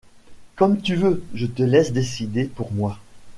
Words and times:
Comme 0.55 0.81
tu 0.81 0.95
veux, 0.95 1.23
je 1.35 1.45
te 1.45 1.61
laisse 1.61 1.93
décider 1.93 2.45
pour 2.45 2.71
moi. 2.73 2.97